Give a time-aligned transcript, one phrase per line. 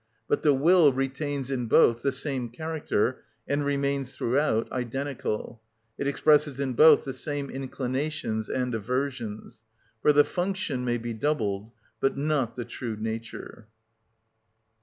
[0.27, 5.61] But the will retains in both the same character, and remains throughout identical;
[5.95, 9.61] it expresses in both the same inclinations and aversions.
[10.01, 11.69] For the function may be doubled,
[11.99, 13.67] but not the true nature.